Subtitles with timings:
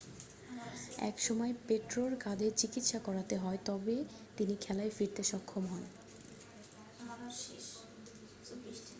[1.07, 3.95] এই সময় পোট্রোর কাঁধে চিকিৎসা করাতে হয় তবে
[4.37, 5.83] তিনি খেলায় ফিরতে সক্ষম হন